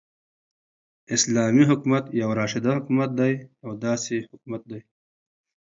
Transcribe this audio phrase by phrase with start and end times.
[0.03, 0.03] ح:
[1.15, 3.31] اسلامې حكومت يو راشده حكومت دى
[3.63, 4.79] يو داسي حكومت دى